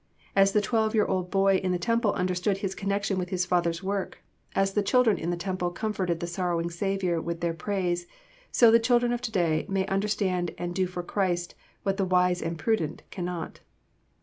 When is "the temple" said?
1.73-2.13, 5.29-5.69